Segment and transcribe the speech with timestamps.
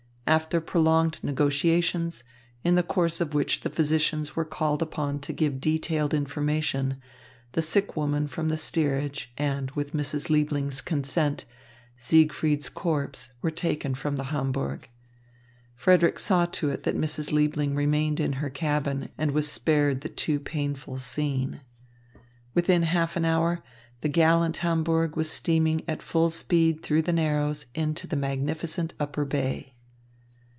[0.27, 2.23] After prolonged negotiations,
[2.63, 7.01] in the course of which the physicians were called upon to give detailed information,
[7.51, 10.29] the sick woman from the steerage and, with Mrs.
[10.29, 11.43] Liebling's consent,
[11.97, 14.87] Siegfried's corpse were taken from the Hamburg.
[15.75, 17.33] Frederick saw to it that Mrs.
[17.33, 21.59] Liebling remained in her cabin and was spared the too painful scene.
[22.53, 23.61] Within half an hour,
[23.99, 29.25] the gallant Hamburg was steaming at full speed through the Narrows into the magnificent Upper
[29.25, 29.75] Bay.